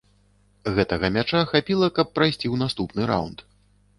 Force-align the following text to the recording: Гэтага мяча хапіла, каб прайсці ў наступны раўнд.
Гэтага 0.77 1.09
мяча 1.17 1.41
хапіла, 1.51 1.87
каб 1.99 2.07
прайсці 2.15 2.43
ў 2.43 2.55
наступны 2.65 3.01
раўнд. 3.15 3.39